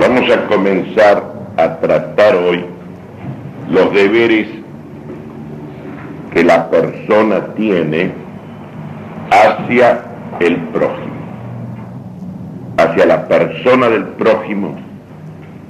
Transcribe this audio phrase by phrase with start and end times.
[0.00, 1.22] Vamos a comenzar
[1.56, 2.64] a tratar hoy
[3.70, 4.46] los deberes
[6.32, 8.12] que la persona tiene
[9.30, 10.02] hacia
[10.40, 11.14] el prójimo,
[12.76, 14.76] hacia la persona del prójimo,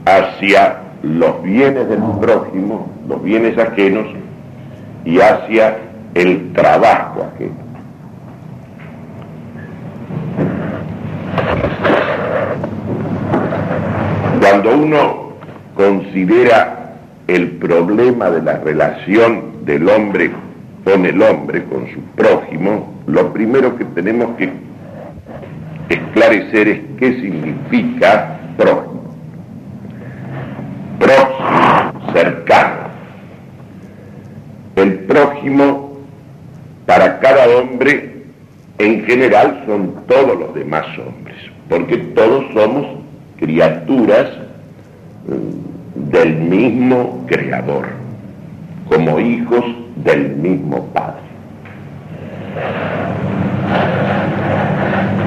[0.04, 4.06] hacia los bienes del prójimo, los bienes ajenos
[5.04, 5.78] y hacia
[6.14, 7.66] el trabajo ajeno.
[14.48, 15.32] Cuando uno
[15.74, 16.94] considera
[17.26, 20.30] el problema de la relación del hombre
[20.84, 24.52] con el hombre, con su prójimo, lo primero que tenemos que
[25.88, 29.16] esclarecer es qué significa prójimo.
[31.00, 32.86] Próximo, cercano.
[34.76, 35.98] El prójimo
[36.86, 38.22] para cada hombre
[38.78, 41.36] en general son todos los demás hombres,
[41.68, 43.05] porque todos somos
[43.38, 44.28] criaturas
[45.26, 47.86] mm, del mismo creador,
[48.88, 49.64] como hijos
[50.04, 51.26] del mismo Padre.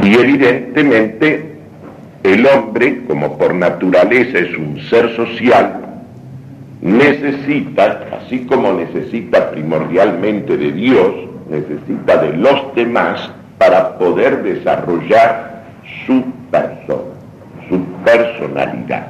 [0.04, 1.56] Y evidentemente
[2.24, 5.80] el hombre, como por naturaleza es un ser social,
[6.82, 11.14] necesita, así como necesita primordialmente de Dios,
[11.50, 15.64] necesita de los demás para poder desarrollar
[16.06, 17.09] su persona,
[18.04, 19.08] personalidad.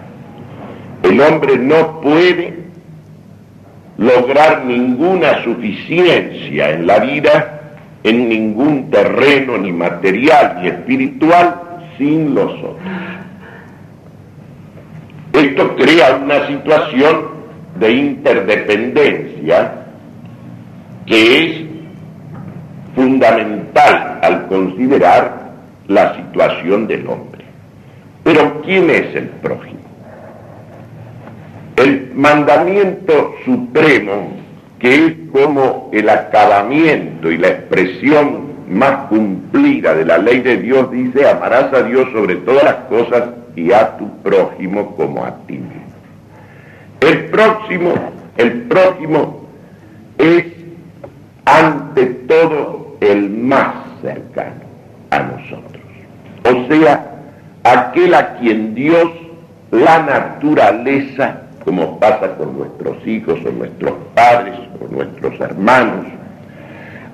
[1.03, 2.53] El hombre no puede
[3.97, 7.61] lograr ninguna suficiencia en la vida,
[8.03, 11.55] en ningún terreno, ni material, ni espiritual,
[11.97, 12.77] sin los otros.
[15.33, 17.39] Esto crea una situación
[17.79, 19.73] de interdependencia
[21.05, 21.61] que es
[22.95, 25.51] fundamental al considerar
[25.87, 27.38] la situación del hombre.
[28.31, 29.79] Pero ¿quién es el prójimo?
[31.77, 34.33] El mandamiento supremo,
[34.77, 40.91] que es como el acabamiento y la expresión más cumplida de la ley de Dios,
[40.91, 45.53] dice, amarás a Dios sobre todas las cosas y a tu prójimo como a ti
[45.53, 45.89] mismo.
[47.01, 47.95] El próximo,
[48.37, 49.47] el prójimo
[50.19, 50.45] es
[51.45, 53.73] ante todo el más
[54.03, 54.61] cercano
[55.09, 55.81] a nosotros.
[56.45, 57.15] O sea,
[57.63, 59.09] aquel a quien Dios,
[59.71, 66.05] la naturaleza, como pasa con nuestros hijos o nuestros padres o nuestros hermanos,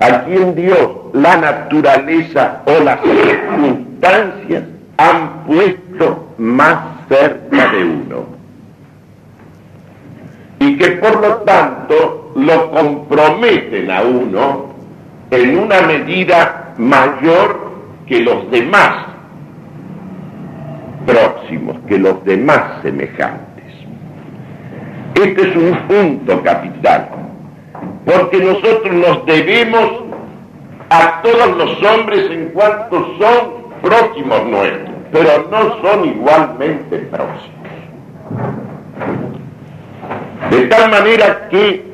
[0.00, 4.64] a quien Dios, la naturaleza o las circunstancias
[4.98, 8.36] han puesto más cerca de uno.
[10.58, 14.66] Y que por lo tanto lo comprometen a uno
[15.30, 17.72] en una medida mayor
[18.06, 19.15] que los demás
[21.06, 23.46] próximos, que los demás semejantes.
[25.14, 27.08] Este es un punto capital,
[28.04, 30.04] porque nosotros nos debemos
[30.90, 37.56] a todos los hombres en cuanto son próximos nuestros, pero no son igualmente próximos.
[40.50, 41.84] De tal manera que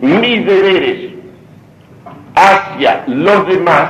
[0.00, 1.14] mis deberes
[2.34, 3.88] hacia los demás,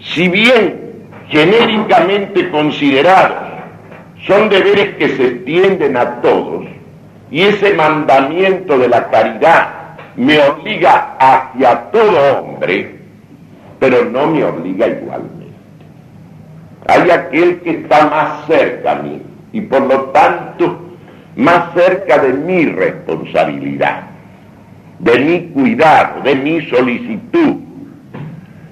[0.00, 0.85] si bien
[1.28, 3.54] genéricamente considerados,
[4.26, 6.66] son deberes que se extienden a todos,
[7.30, 9.68] y ese mandamiento de la caridad
[10.16, 12.96] me obliga hacia todo hombre,
[13.78, 15.46] pero no me obliga igualmente.
[16.88, 19.20] Hay aquel que está más cerca a mí
[19.52, 20.80] y por lo tanto
[21.34, 24.04] más cerca de mi responsabilidad,
[25.00, 27.65] de mi cuidado, de mi solicitud,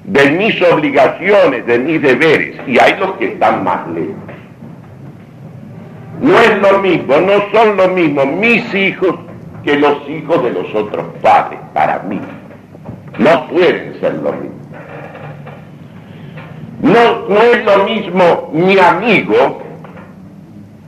[0.04, 4.14] de mis obligaciones, de mis deberes, y hay los que están más lejos.
[6.20, 9.16] No es lo mismo, no son lo mismo mis hijos
[9.64, 12.20] que los hijos de los otros padres, para mí.
[13.18, 14.54] No pueden ser lo mismo.
[16.82, 19.62] No, no es lo mismo mi amigo,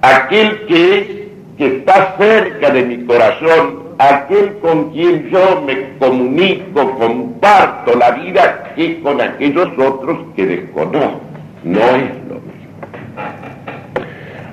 [0.03, 1.07] aquel que es,
[1.57, 8.73] que está cerca de mi corazón, aquel con quien yo me comunico, comparto la vida,
[8.75, 11.21] que con aquellos otros que desconozco.
[11.65, 12.67] No es lo mismo.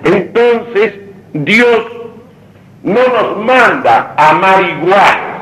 [0.06, 0.94] Entonces,
[1.34, 1.86] Dios
[2.84, 5.34] no nos manda amar igual.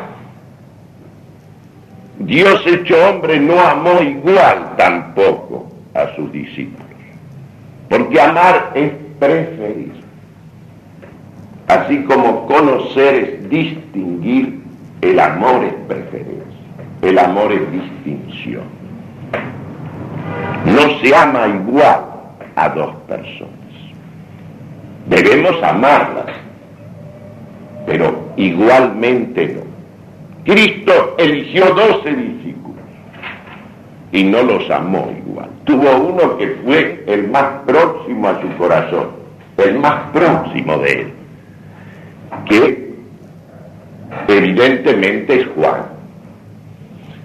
[2.20, 6.86] Dios hecho hombre no amó igual tampoco a sus discípulos.
[7.90, 10.01] Porque amar es preferir.
[11.72, 14.60] Así como conocer es distinguir,
[15.00, 16.44] el amor es preferencia.
[17.02, 18.66] El amor es distinción.
[20.66, 22.02] No se ama igual
[22.58, 23.54] a dos personas.
[25.08, 26.26] debemos amarlas,
[27.86, 29.62] pero igualmente no.
[30.44, 32.84] Cristo eligió doce discípulos
[34.12, 35.50] y no los amó igual.
[35.64, 39.12] Tuvo uno que fue el más próximo a su corazón,
[39.58, 41.21] el más próximo de él,
[42.48, 42.92] que
[44.28, 45.84] evidentemente es Juan.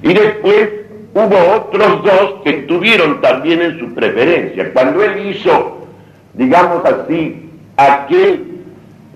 [0.03, 0.69] Y después
[1.15, 4.73] hubo otros dos que tuvieron también en su preferencia.
[4.73, 5.87] Cuando él hizo,
[6.35, 8.45] digamos así, aquel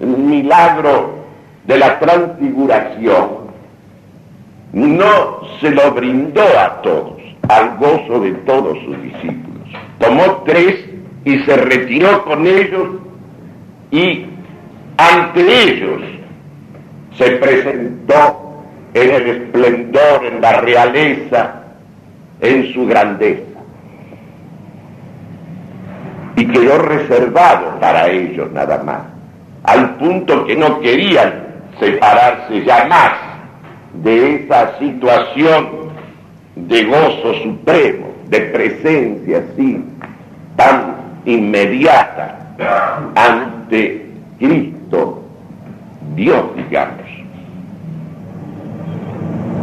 [0.00, 1.20] milagro
[1.66, 3.40] de la transfiguración,
[4.72, 9.69] no se lo brindó a todos, al gozo de todos sus discípulos.
[9.98, 10.76] Tomó tres
[11.25, 12.88] y se retiró con ellos
[13.90, 14.26] y
[15.00, 16.02] ante ellos
[17.17, 21.62] se presentó en el esplendor, en la realeza,
[22.41, 23.43] en su grandeza.
[26.37, 29.00] Y quedó reservado para ellos nada más,
[29.64, 31.47] al punto que no querían
[31.79, 33.12] separarse ya más
[34.02, 35.69] de esa situación
[36.56, 39.82] de gozo supremo, de presencia así,
[40.56, 40.94] tan
[41.25, 42.37] inmediata
[43.14, 44.06] ante
[44.38, 44.80] Cristo,
[46.14, 47.06] Dios, digamos,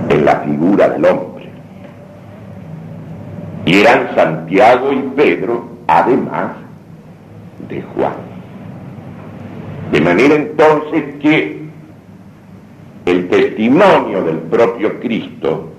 [0.10, 1.50] en la figura del hombre.
[3.66, 6.54] Y eran Santiago y Pedro, además
[7.68, 8.14] de Juan.
[9.92, 11.68] De manera entonces que
[13.06, 15.70] el testimonio del propio Cristo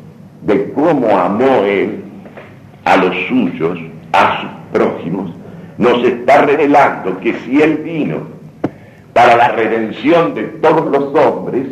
[0.42, 2.02] de cómo amó Él
[2.84, 3.78] a los suyos,
[4.12, 5.30] a sus prójimos,
[5.76, 8.37] nos está revelando que si Él vino
[9.18, 11.66] para la redención de todos los hombres,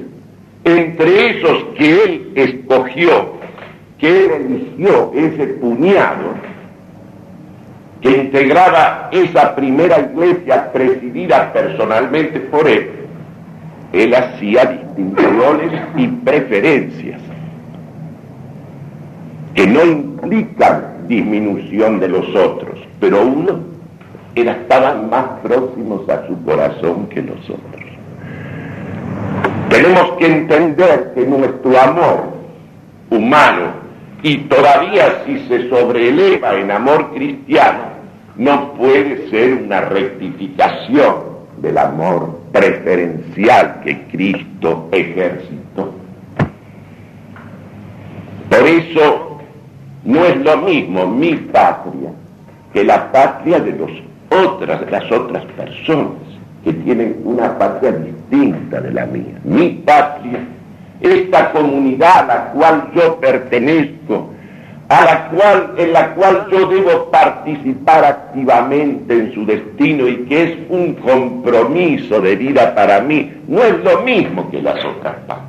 [0.64, 3.36] entre esos que Él escogió
[3.98, 6.34] que eligió ese puñado
[8.00, 12.90] que integraba esa primera iglesia presidida personalmente por él,
[13.92, 17.20] él hacía distinciones y preferencias
[19.54, 23.75] que no implican disminución de los otros, pero uno
[24.42, 27.82] estaban más próximos a su corazón que nosotros.
[29.70, 32.36] Tenemos que entender que nuestro amor
[33.10, 33.86] humano
[34.22, 37.96] y todavía si se sobreeleva en amor cristiano,
[38.36, 41.14] no puede ser una rectificación
[41.58, 45.94] del amor preferencial que Cristo ejercitó.
[48.50, 49.38] Por eso
[50.04, 52.10] no es lo mismo mi patria
[52.72, 53.90] que la patria de los
[54.44, 56.12] otras, las otras personas
[56.64, 59.38] que tienen una patria distinta de la mía.
[59.44, 60.40] Mi patria
[61.00, 64.30] esta comunidad a la cual yo pertenezco,
[64.88, 70.42] a la cual, en la cual yo debo participar activamente en su destino y que
[70.44, 75.45] es un compromiso de vida para mí, no es lo mismo que las otras patrias.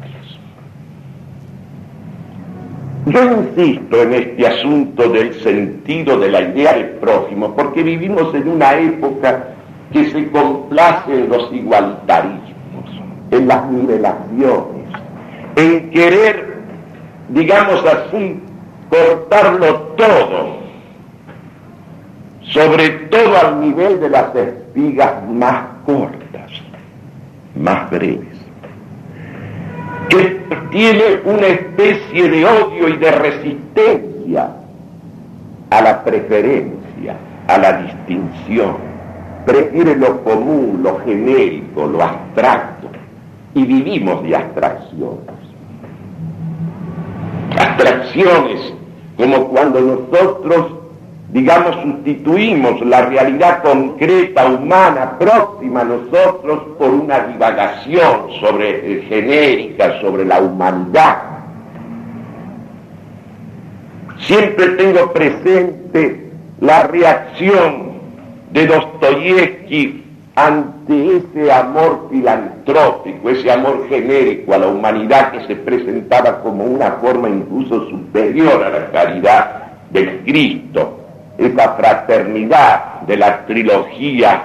[3.08, 8.48] Yo insisto en este asunto del sentido de la idea del prójimo, porque vivimos en
[8.50, 9.48] una época
[9.92, 12.52] que se complace en los igualitarismos,
[13.32, 14.78] en las nivelaciones
[15.58, 16.60] en querer,
[17.30, 18.40] digamos así,
[18.90, 20.58] cortarlo todo,
[22.42, 26.52] sobre todo al nivel de las espigas más cortas,
[27.56, 28.37] más breves,
[30.10, 34.52] que tiene una especie de odio y de resistencia
[35.70, 37.16] a la preferencia,
[37.48, 38.78] a la distinción,
[39.46, 42.90] prefiere lo común, lo genérico, lo abstracto,
[43.54, 45.36] y vivimos de abstracciones.
[47.58, 48.74] Abstracciones,
[49.16, 50.77] como cuando nosotros,
[51.30, 60.00] digamos, sustituimos la realidad concreta, humana, próxima a nosotros, por una divagación sobre, eh, genérica
[60.00, 61.18] sobre la humanidad.
[64.20, 67.88] Siempre tengo presente la reacción
[68.52, 70.04] de Dostoyevsky
[70.36, 76.92] ante ese amor filantrópico, ese amor genérico a la humanidad que se presentaba como una
[76.94, 80.97] forma incluso superior a la caridad del Cristo,
[81.38, 84.42] esa fraternidad de la trilogía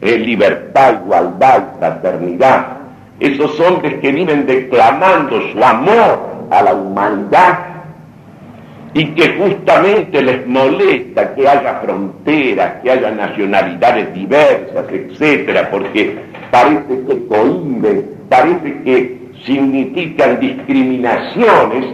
[0.00, 2.66] de libertad, igualdad fraternidad,
[3.20, 7.58] esos hombres que viven declamando su amor a la humanidad
[8.92, 16.16] y que justamente les molesta que haya fronteras, que haya nacionalidades diversas, etcétera, porque
[16.50, 21.86] parece que cohiben, parece que significan discriminaciones,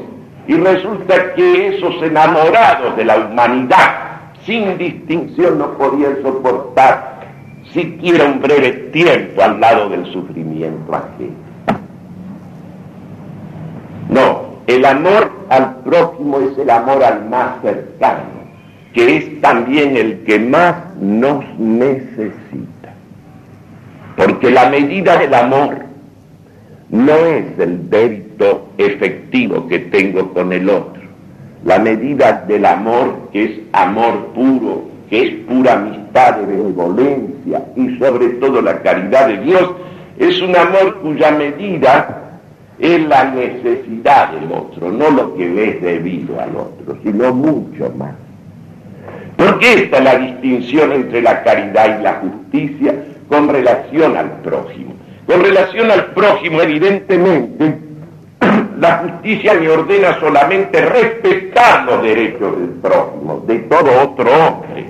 [0.50, 7.20] y resulta que esos enamorados de la humanidad, sin distinción, no podían soportar
[7.72, 11.36] siquiera un breve tiempo al lado del sufrimiento ajeno.
[14.08, 18.24] No, el amor al prójimo es el amor al más cercano,
[18.92, 22.92] que es también el que más nos necesita.
[24.16, 25.76] Porque la medida del amor
[26.88, 28.29] no es el débito
[28.78, 31.02] efectivo que tengo con el otro.
[31.64, 37.98] La medida del amor, que es amor puro, que es pura amistad de benevolencia y
[37.98, 39.72] sobre todo la caridad de Dios,
[40.18, 42.40] es un amor cuya medida
[42.78, 48.14] es la necesidad del otro, no lo que ves debido al otro, sino mucho más.
[49.36, 52.94] Porque esta es la distinción entre la caridad y la justicia
[53.28, 54.94] con relación al prójimo.
[55.26, 57.89] Con relación al prójimo, evidentemente,
[58.80, 64.86] la justicia me ordena solamente respetar los derechos del prójimo, de todo otro hombre.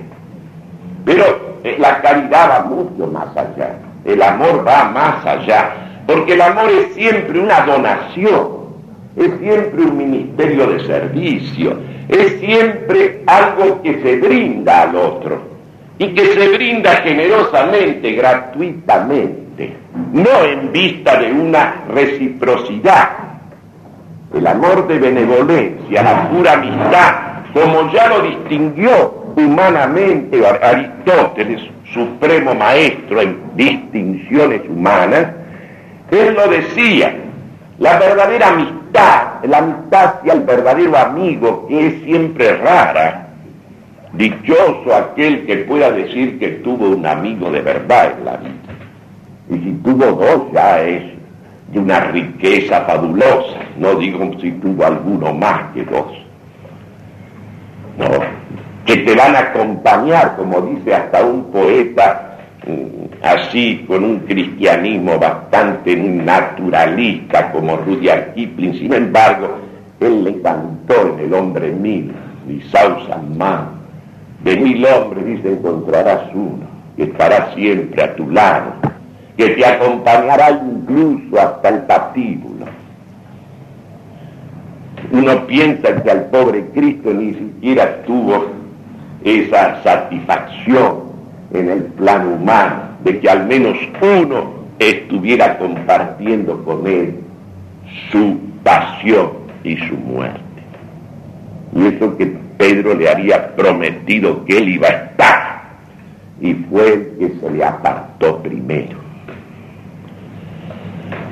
[1.03, 5.75] Pero eh, la caridad va mucho más allá, el amor va más allá.
[6.07, 8.47] Porque el amor es siempre una donación,
[9.15, 11.77] es siempre un ministerio de servicio,
[12.07, 15.51] es siempre algo que se brinda al otro.
[15.97, 19.75] Y que se brinda generosamente, gratuitamente,
[20.11, 23.20] no en vista de una reciprocidad.
[24.33, 27.15] El amor de benevolencia, la pura amistad,
[27.53, 31.61] como ya lo distinguió humanamente Aristóteles,
[31.93, 35.27] supremo maestro en distinciones humanas,
[36.11, 37.15] él lo decía,
[37.79, 43.27] la verdadera amistad, la amistad hacia el verdadero amigo, que es siempre rara.
[44.13, 48.51] Dichoso aquel que pueda decir que tuvo un amigo de verdad en la vida.
[49.49, 51.10] Y si tuvo dos ya es
[51.71, 53.59] de una riqueza fabulosa.
[53.77, 56.07] No digo si tuvo alguno más que dos.
[57.97, 58.07] No,
[58.85, 62.27] que te van a acompañar, como dice hasta un poeta
[63.23, 69.57] así con un cristianismo bastante naturalista como Rudyard Kipling, sin embargo,
[69.99, 72.11] él le cantó en El hombre mil,
[72.47, 73.69] y Sausan Man,
[74.43, 78.73] de mil hombres dice encontrarás uno, que estará siempre a tu lado,
[79.37, 82.65] que te acompañará incluso hasta el patíbulo.
[85.11, 88.45] Uno piensa que al pobre Cristo ni siquiera tuvo
[89.23, 91.11] esa satisfacción
[91.53, 97.19] en el plano humano, de que al menos uno estuviera compartiendo con él
[98.11, 99.31] su pasión
[99.63, 100.41] y su muerte.
[101.75, 105.61] Y eso que Pedro le había prometido que él iba a estar,
[106.39, 109.00] y fue el que se le apartó primero.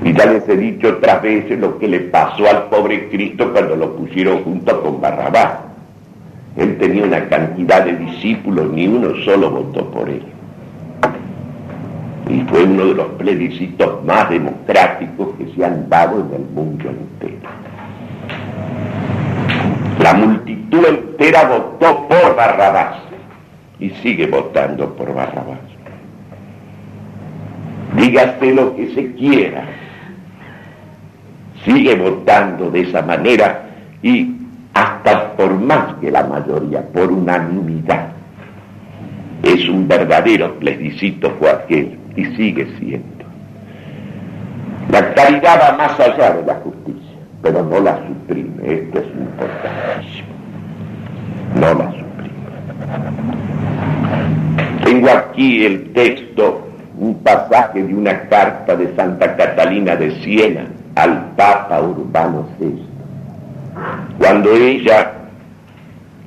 [0.04, 3.76] Y ya les he dicho otras veces lo que le pasó al pobre Cristo cuando
[3.76, 5.60] lo pusieron junto con Barrabás.
[6.56, 10.24] Él tenía una cantidad de discípulos, ni uno solo votó por él.
[12.30, 16.90] Y fue uno de los plebiscitos más democráticos que se han dado en el mundo
[16.90, 17.50] entero.
[20.00, 22.98] La multitud entera votó por Barrabás
[23.80, 25.60] y sigue votando por Barrabás.
[27.96, 29.66] Dígase lo que se quiera,
[31.66, 33.64] sigue votando de esa manera
[34.02, 34.36] y
[34.74, 38.10] hasta por más que la mayoría, por unanimidad.
[39.44, 43.26] Es un verdadero plebiscito fue aquel y sigue siendo.
[44.92, 50.30] La caridad va más allá de la justicia, pero no la suprime, esto es importantísimo.
[51.56, 52.30] No la suprime.
[54.84, 60.66] Tengo aquí el texto, un pasaje de una carta de Santa Catalina de Siena
[61.00, 62.90] al Papa Urbano VI
[64.18, 65.14] cuando ella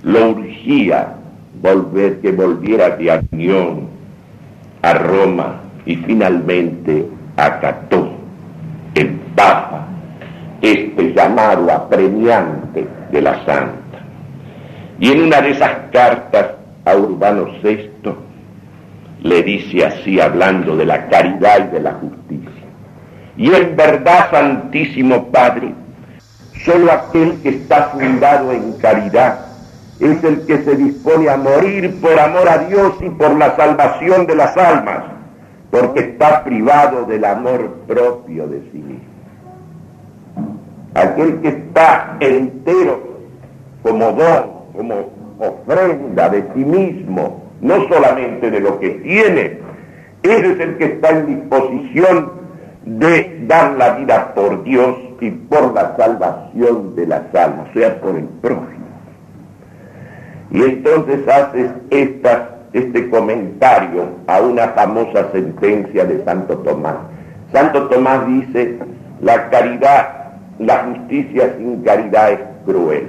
[0.02, 1.14] lo urgía
[1.60, 3.88] volver, que volviera de Aviñón
[4.80, 8.12] a Roma y finalmente acató
[8.94, 9.88] el Papa
[10.62, 13.98] este llamado apremiante de la Santa.
[14.98, 16.52] Y en una de esas cartas
[16.86, 17.90] a Urbano VI
[19.22, 22.61] le dice así, hablando de la caridad y de la justicia.
[23.36, 25.74] Y en verdad, Santísimo Padre,
[26.64, 29.46] Solo aquel que está fundado en caridad
[29.98, 34.26] es el que se dispone a morir por amor a Dios y por la salvación
[34.26, 35.04] de las almas,
[35.70, 39.12] porque está privado del amor propio de sí mismo.
[40.94, 43.00] Aquel que está entero
[43.82, 49.58] como don, como ofrenda de sí mismo, no solamente de lo que tiene,
[50.22, 52.41] ese es el que está en disposición
[52.84, 58.00] de dar la vida por Dios y por la salvación de las almas, o sea,
[58.00, 58.86] por el prójimo.
[60.50, 62.40] Y entonces haces estas
[62.72, 66.96] este comentario a una famosa sentencia de Santo Tomás.
[67.52, 68.78] Santo Tomás dice,
[69.20, 70.08] la caridad,
[70.58, 73.06] la justicia sin caridad es cruel.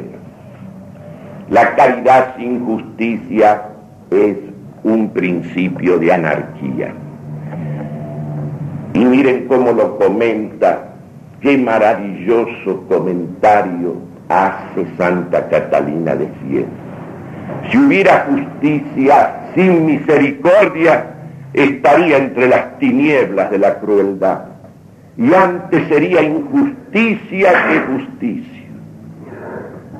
[1.49, 3.63] La caridad sin justicia
[4.11, 4.37] es
[4.83, 6.93] un principio de anarquía.
[8.93, 10.93] Y miren cómo lo comenta,
[11.41, 13.95] qué maravilloso comentario
[14.29, 16.67] hace Santa Catalina de Siena.
[17.69, 21.05] Si hubiera justicia sin misericordia,
[21.53, 24.45] estaría entre las tinieblas de la crueldad.
[25.17, 28.63] Y antes sería injusticia que justicia.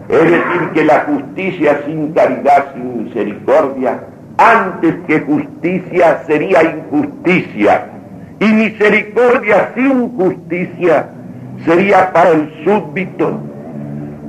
[0.10, 4.02] Es decir, que la justicia sin caridad, sin misericordia,
[4.38, 7.93] antes que justicia sería injusticia
[8.40, 11.10] y misericordia sin justicia
[11.66, 13.40] sería para el súbdito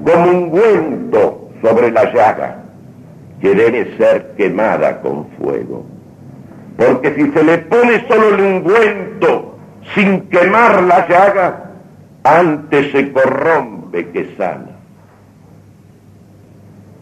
[0.04, 2.56] como un ungüento sobre la llaga
[3.40, 5.84] que debe ser quemada con fuego.
[6.76, 9.58] Porque si se le pone solo el ungüento
[9.94, 11.70] sin quemar la llaga,
[12.25, 14.70] antes se corrompe que sana.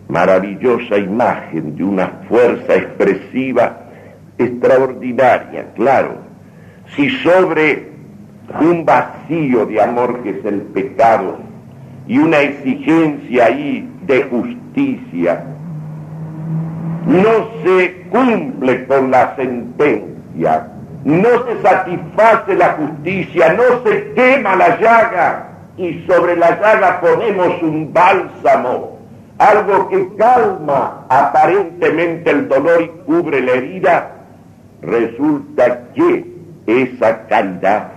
[0.09, 3.79] Maravillosa imagen de una fuerza expresiva
[4.37, 6.32] extraordinaria, claro,
[6.95, 7.91] si sobre
[8.61, 11.39] un vacío de amor que es el pecado
[12.07, 15.45] y una exigencia ahí de justicia
[17.07, 20.69] no se cumple con la sentencia,
[21.05, 27.61] no se satisface la justicia, no se quema la llaga y sobre la llaga ponemos
[27.63, 28.99] un bálsamo,
[29.39, 34.11] algo que calma aparentemente el dolor y cubre la herida,
[34.83, 36.32] resulta que
[36.67, 37.89] esa caridad,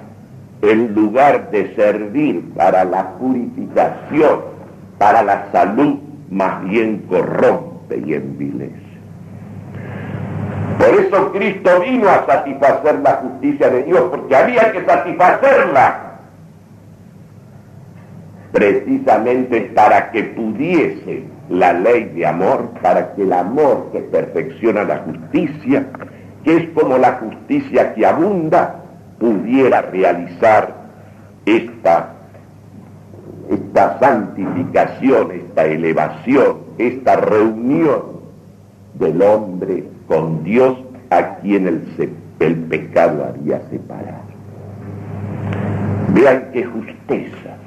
[0.62, 4.39] en lugar de servir para la purificación,
[4.98, 8.86] para la salud, más bien corrompe y envilece.
[10.77, 16.01] Por eso Cristo vino a satisfacer la justicia de Dios, porque había que satisfacerla
[18.51, 24.99] precisamente para que pudiese la ley de amor, para que el amor que perfecciona la
[24.99, 25.86] justicia
[26.45, 28.75] que es como la justicia que abunda,
[29.19, 30.75] pudiera realizar
[31.45, 32.13] esta,
[33.49, 38.03] esta santificación, esta elevación, esta reunión
[38.93, 40.77] del hombre con Dios
[41.10, 44.25] a quien el, pecado había separado.
[46.13, 47.58] Vean qué justeza.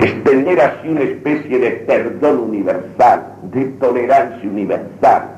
[0.00, 5.35] Extender así una especie de perdón universal, de tolerancia universal,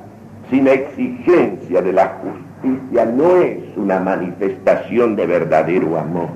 [0.51, 6.31] sin exigencia de la justicia no es una manifestación de verdadero amor,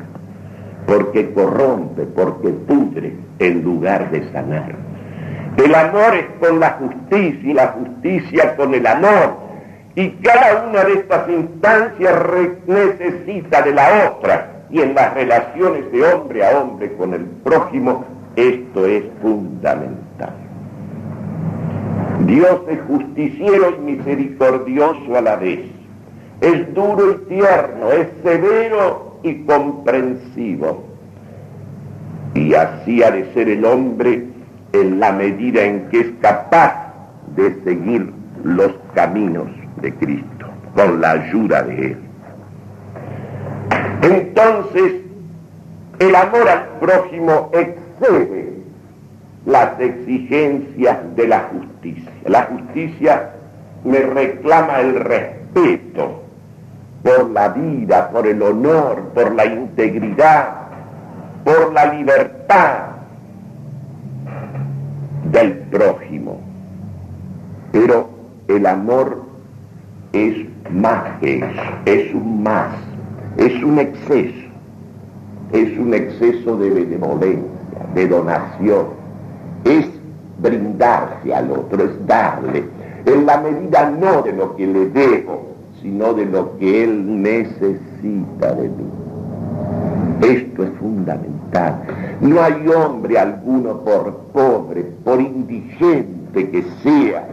[0.87, 4.75] porque corrompe, porque pudre en lugar de sanar.
[5.57, 9.43] El amor es con la justicia y la justicia con el amor.
[9.95, 12.15] Y cada una de estas instancias
[12.67, 14.65] necesita de la otra.
[14.71, 20.12] Y en las relaciones de hombre a hombre con el prójimo, esto es fundamental.
[22.27, 25.61] Dios es justiciero y misericordioso a la vez.
[26.41, 30.85] Es duro y tierno, es severo y comprensivo.
[32.35, 34.27] Y así ha de ser el hombre
[34.73, 36.93] en la medida en que es capaz
[37.37, 39.49] de seguir los caminos
[39.81, 41.97] de Cristo, con la ayuda de Él.
[44.03, 44.93] Entonces,
[45.99, 48.53] el amor al prójimo excede
[49.47, 52.12] las exigencias de la justicia.
[52.27, 53.31] La justicia
[53.85, 56.23] me reclama el respeto
[57.03, 60.55] por la vida, por el honor, por la integridad,
[61.45, 62.93] por la libertad
[65.33, 66.41] del prójimo.
[67.73, 68.09] Pero
[68.49, 69.23] el amor
[70.13, 71.47] es más que eso,
[71.87, 72.75] es un más,
[73.39, 74.49] es un exceso,
[75.53, 78.87] es un exceso de benevolencia, de donación,
[80.43, 82.65] brindarse al otro, es darle,
[83.07, 88.53] en la medida no de lo que le debo, sino de lo que él necesita
[88.55, 89.03] de mí.
[90.23, 91.83] Esto es fundamental.
[92.21, 97.27] No hay hombre alguno, por pobre, por indigente que sea,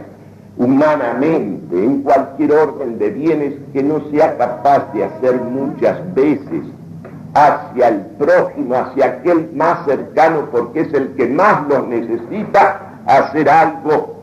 [0.56, 6.64] humanamente, en cualquier orden de bienes, que no sea capaz de hacer muchas veces
[7.34, 13.48] hacia el prójimo, hacia aquel más cercano, porque es el que más lo necesita, hacer
[13.48, 14.20] algo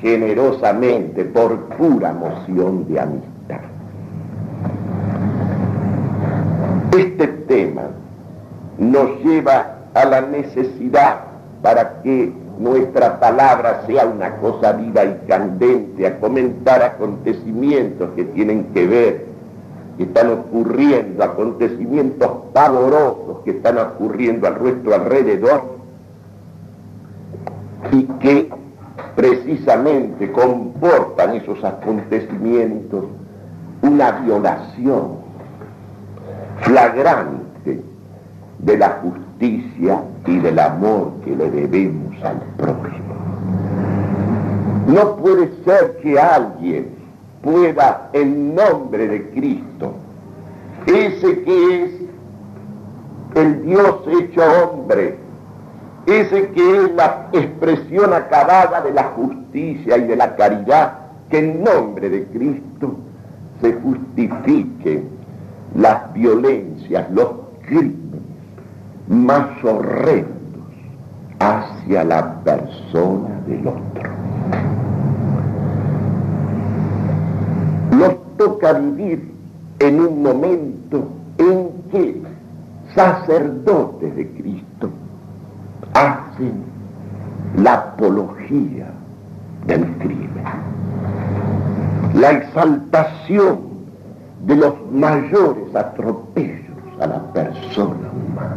[0.00, 3.60] generosamente, por pura moción de amistad.
[6.96, 7.82] Este tema
[8.78, 11.20] nos lleva a la necesidad
[11.62, 18.64] para que nuestra palabra sea una cosa viva y candente, a comentar acontecimientos que tienen
[18.74, 19.26] que ver,
[19.96, 25.81] que están ocurriendo, acontecimientos pavorosos que están ocurriendo a nuestro alrededor
[27.90, 28.48] y que
[29.16, 33.04] precisamente comportan esos acontecimientos
[33.82, 35.22] una violación
[36.60, 37.82] flagrante
[38.60, 43.12] de la justicia y del amor que le debemos al prójimo.
[44.86, 46.90] No puede ser que alguien
[47.42, 49.94] pueda, en nombre de Cristo,
[50.86, 51.90] ese que es
[53.34, 55.18] el Dios hecho hombre,
[56.06, 60.94] ese que es la expresión acabada de la justicia y de la caridad,
[61.30, 62.96] que en nombre de Cristo
[63.60, 65.08] se justifiquen
[65.74, 67.28] las violencias, los
[67.66, 68.20] crímenes
[69.08, 70.32] más horrendos
[71.38, 74.10] hacia la persona del otro.
[77.92, 79.32] Nos toca vivir
[79.78, 82.22] en un momento en que
[82.94, 84.71] sacerdotes de Cristo
[85.94, 86.64] hacen
[87.56, 88.86] la apología
[89.66, 90.44] del crimen,
[92.14, 93.72] la exaltación
[94.46, 96.60] de los mayores atropellos
[97.00, 98.56] a la persona humana.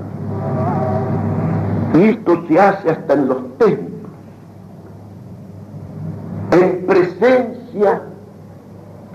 [1.93, 4.11] Y esto se hace hasta en los templos,
[6.51, 8.01] en presencia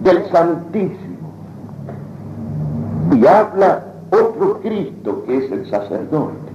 [0.00, 1.30] del Santísimo.
[3.12, 6.49] Y habla otro Cristo que es el sacerdote.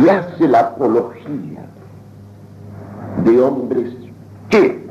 [0.00, 1.60] Y hace la apología
[3.24, 3.92] de hombres
[4.48, 4.88] que,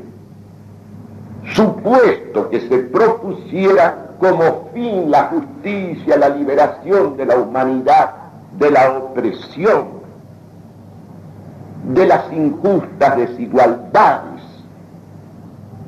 [1.52, 8.10] supuesto que se propusiera como fin la justicia, la liberación de la humanidad,
[8.58, 10.00] de la opresión,
[11.92, 14.42] de las injustas desigualdades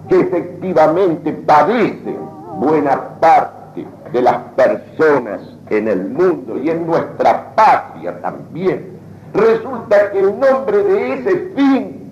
[0.09, 2.19] que efectivamente padecen
[2.59, 8.92] buena parte de las personas en el mundo y en nuestra patria también,
[9.35, 12.03] Resulta que en nombre de ese fin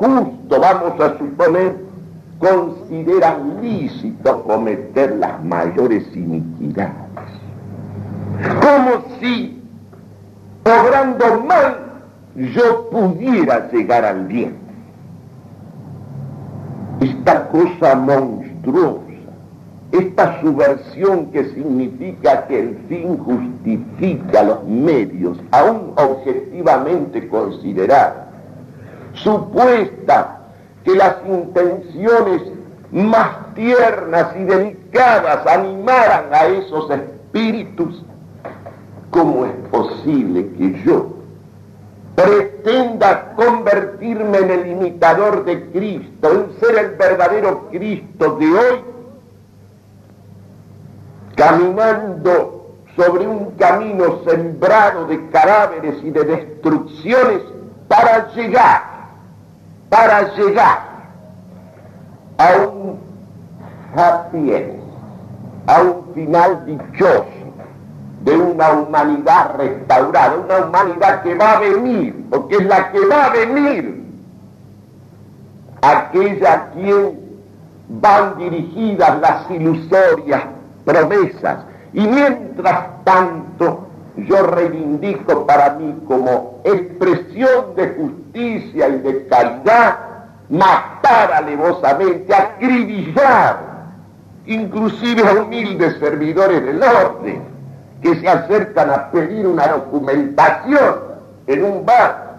[0.00, 1.76] justo, vamos a suponer,
[2.38, 6.94] consideran lícito cometer las mayores iniquidades.
[8.62, 9.62] Como si,
[10.64, 11.76] obrando mal,
[12.34, 14.56] yo pudiera llegar al bien.
[17.00, 19.09] Esta cosa monstruosa
[19.92, 28.24] esta subversión que significa que el fin justifica los medios, aún objetivamente considerados,
[29.14, 30.38] supuesta
[30.84, 32.42] que las intenciones
[32.92, 38.02] más tiernas y delicadas animaran a esos espíritus,
[39.10, 41.20] ¿cómo es posible que yo
[42.14, 48.89] pretenda convertirme en el imitador de Cristo, en ser el verdadero Cristo de hoy?
[51.40, 57.40] Caminando sobre un camino sembrado de cadáveres y de destrucciones
[57.88, 58.82] para llegar,
[59.88, 60.80] para llegar
[62.36, 62.98] a un
[63.96, 64.52] happy
[65.66, 67.24] a un final dichoso
[68.22, 73.24] de una humanidad restaurada, una humanidad que va a venir, porque es la que va
[73.24, 74.04] a venir,
[75.80, 77.18] aquella a quien
[77.88, 81.64] van dirigidas las ilusorias promesas.
[81.92, 89.98] Y mientras tanto, yo reivindico para mí como expresión de justicia y de caridad,
[90.48, 93.58] matar alevosamente, acribillar,
[94.46, 97.42] inclusive a humildes servidores del orden,
[98.02, 101.10] que se acercan a pedir una documentación
[101.46, 102.30] en un bar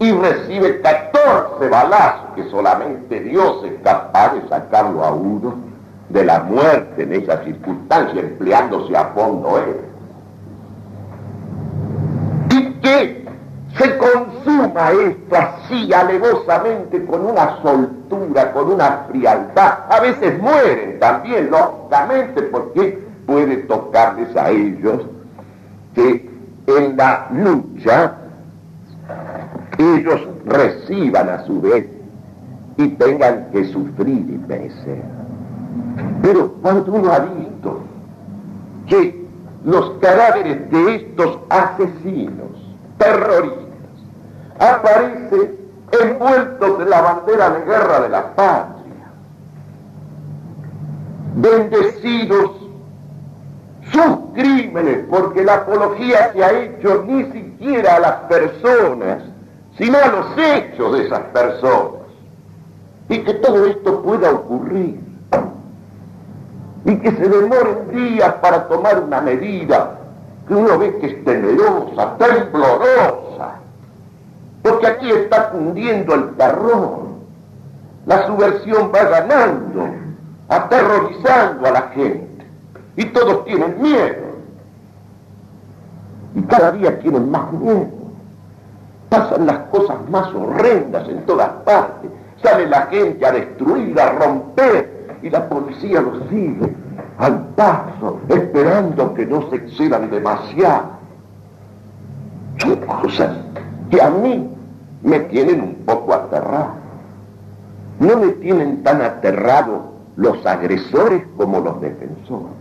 [0.00, 5.73] y recibe 14 balazos que solamente Dios es capaz de sacarlo a uno
[6.14, 9.76] de la muerte en esa circunstancia, empleándose a fondo él.
[12.50, 13.24] Y que
[13.76, 19.78] se consuma esto así alevosamente con una soltura, con una frialdad.
[19.90, 25.02] A veces mueren también, lógicamente, porque puede tocarles a ellos
[25.96, 26.30] que
[26.68, 28.14] en la lucha
[29.78, 31.86] ellos reciban a su vez
[32.76, 35.23] y tengan que sufrir y perecer.
[36.22, 37.80] Pero cuando uno ha visto
[38.86, 39.24] que
[39.64, 42.50] los cadáveres de estos asesinos,
[42.98, 43.64] terroristas,
[44.58, 45.56] aparecen
[46.02, 48.74] envueltos de la bandera de guerra de la patria,
[51.36, 52.50] bendecidos
[53.92, 59.22] sus crímenes, porque la apología se ha hecho ni siquiera a las personas,
[59.78, 62.02] sino a los hechos de esas personas.
[63.08, 65.03] Y que todo esto pueda ocurrir.
[66.84, 69.98] Y que se demoren días para tomar una medida
[70.46, 73.54] que uno ve que es temerosa, temblorosa.
[74.62, 77.04] Porque aquí está cundiendo el terror.
[78.06, 79.86] La subversión va ganando,
[80.48, 82.46] aterrorizando a la gente.
[82.96, 84.24] Y todos tienen miedo.
[86.34, 87.88] Y cada día tienen más miedo.
[89.08, 92.10] Pasan las cosas más horrendas en todas partes.
[92.42, 94.93] Sale la gente a destruir, a romper,
[95.24, 96.74] y la policía lo sigue
[97.16, 100.90] al paso, esperando que no se excedan demasiado.
[102.58, 103.38] Son cosas
[103.90, 104.50] que a mí
[105.02, 106.74] me tienen un poco aterrado.
[108.00, 112.52] No me tienen tan aterrado los agresores como los defensores.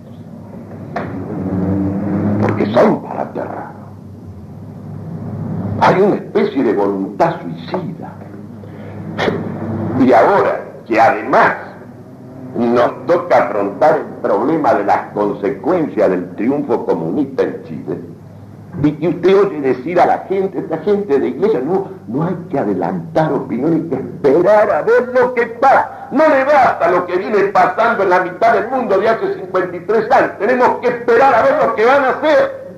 [2.42, 3.74] Porque son para aterrar.
[5.82, 8.14] Hay una especie de voluntad suicida.
[10.00, 11.73] Y ahora que además
[12.56, 17.98] nos toca afrontar el problema de las consecuencias del triunfo comunista en Chile,
[18.82, 22.36] y que usted oye decir a la gente, esta gente de iglesia, no, no hay
[22.50, 26.08] que adelantar opinión, hay que esperar a ver lo que pasa.
[26.12, 30.12] No le basta lo que viene pasando en la mitad del mundo de hace 53
[30.12, 30.32] años.
[30.40, 32.76] Tenemos que esperar a ver lo que van a hacer.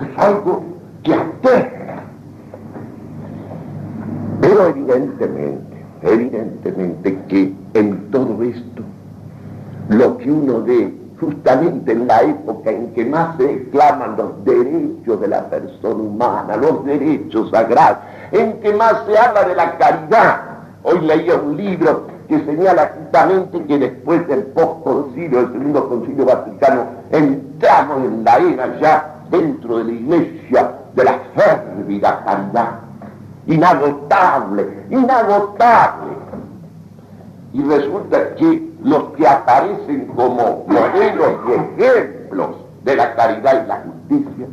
[0.00, 0.64] Es algo
[1.04, 2.02] que aterra.
[4.40, 8.82] Pero evidentemente, evidentemente que en todo esto,
[9.88, 15.20] lo que uno ve justamente en la época en que más se exclaman los derechos
[15.20, 17.98] de la persona humana, los derechos sagrados,
[18.32, 20.40] en que más se habla de la caridad.
[20.82, 26.86] Hoy leía un libro que señala justamente que después del post-concilio, del segundo concilio vaticano,
[27.12, 32.80] entramos en la era ya dentro de la iglesia de la férvida caridad,
[33.46, 36.11] inagotable, inagotable.
[37.52, 43.82] Y resulta que los que aparecen como modelos y ejemplos de la caridad y la
[43.84, 44.46] justicia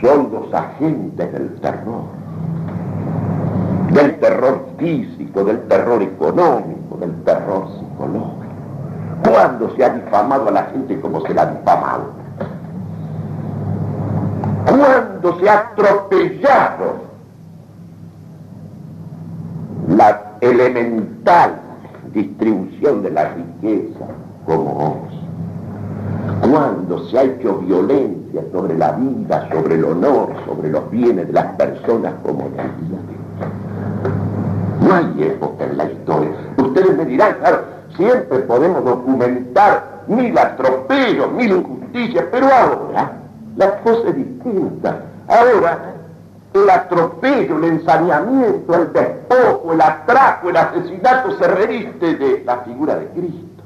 [0.00, 2.04] son los agentes del terror,
[3.90, 8.44] del terror físico, del terror económico, del terror psicológico.
[9.28, 12.04] ¿Cuándo se ha difamado a la gente como se la ha difamado?
[14.66, 17.04] ¿Cuándo se ha atropellado
[19.88, 21.63] la elemental
[22.14, 24.06] distribución de la riqueza
[24.46, 26.50] como hoy.
[26.50, 31.32] Cuando se ha hecho violencia sobre la vida, sobre el honor, sobre los bienes de
[31.32, 32.98] las personas como la vida.
[34.80, 36.30] No hay época en la historia.
[36.58, 37.62] Ustedes me dirán, claro,
[37.96, 43.12] siempre podemos documentar mil atropellos, mil injusticias, pero ahora
[43.56, 45.00] la cosa es distinta.
[45.28, 45.93] Ahora
[46.54, 52.94] el atropello, el ensañamiento, el despojo, el atraco, el asesinato se reviste de la figura
[52.94, 53.62] de Cristo.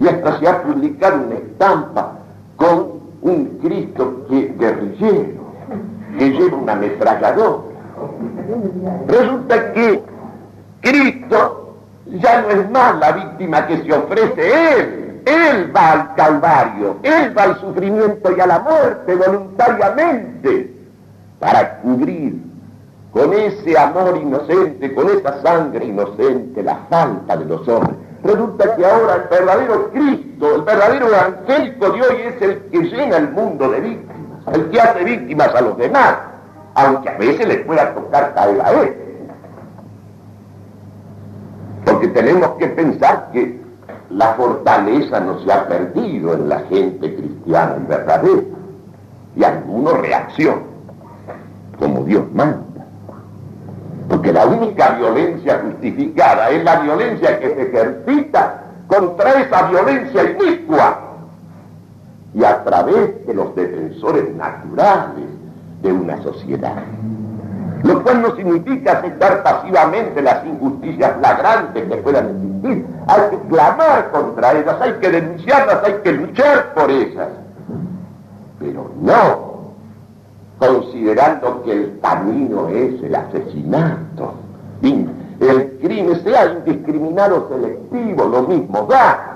[0.00, 2.12] Y hasta se ha publicado una estampa
[2.56, 5.42] con un Cristo que, guerrillero,
[6.18, 7.62] que lleva una ametralladora.
[9.06, 10.02] Resulta que
[10.80, 11.76] Cristo
[12.06, 15.22] ya no es más la víctima que se ofrece Él.
[15.26, 20.71] Él va al Calvario, Él va al sufrimiento y a la muerte voluntariamente
[21.42, 22.40] para cubrir
[23.10, 27.96] con ese amor inocente, con esa sangre inocente, la falta de los hombres.
[28.22, 33.16] Resulta que ahora el verdadero Cristo, el verdadero evangélico de hoy es el que llena
[33.16, 36.14] el mundo de víctimas, el que hace víctimas a los demás,
[36.74, 38.96] aunque a veces les pueda tocar caer a él.
[41.84, 43.60] Porque tenemos que pensar que
[44.10, 48.42] la fortaleza no se ha perdido en la gente cristiana y verdadera,
[49.34, 50.71] y algunos reaccionan
[51.78, 52.86] como Dios manda.
[54.08, 61.00] Porque la única violencia justificada es la violencia que se ejercita contra esa violencia inicua
[62.34, 65.26] y a través de los defensores naturales
[65.82, 66.82] de una sociedad.
[67.82, 72.86] Lo cual no significa aceptar pasivamente las injusticias flagrantes que puedan existir.
[73.08, 77.28] Hay que clamar contra ellas, hay que denunciarlas, hay que luchar por ellas.
[78.60, 79.51] Pero no
[80.62, 84.34] considerando que el camino es el asesinato.
[85.40, 89.28] El crimen sea indiscriminado selectivo, lo mismo da.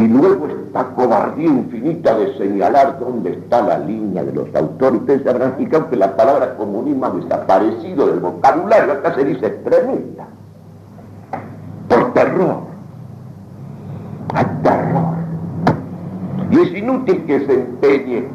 [0.00, 5.02] Y luego esta cobardía infinita de señalar dónde está la línea de los autores.
[5.02, 10.26] Ustedes habrán fijado que la palabra comunismo ha desaparecido del vocabulario, acá se dice extremista.
[11.88, 12.73] Por terror.
[17.02, 18.28] Que se empeñe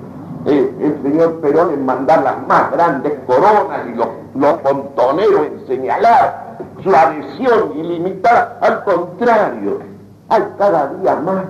[0.45, 5.67] eh, el señor Perón en mandar las más grandes coronas y los, los montoneros en
[5.67, 8.57] señalar su adhesión ilimitada.
[8.61, 9.79] Al contrario,
[10.29, 11.45] hay cada día más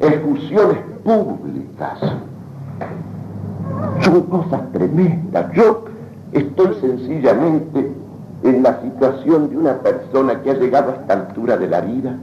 [0.00, 1.98] efusiones públicas.
[4.02, 5.52] Son cosas tremendas.
[5.52, 5.84] Yo
[6.32, 7.92] estoy sencillamente
[8.42, 12.16] en la situación de una persona que ha llegado a esta altura de la vida